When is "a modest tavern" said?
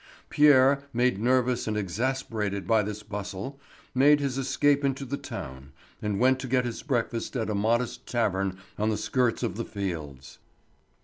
7.51-8.57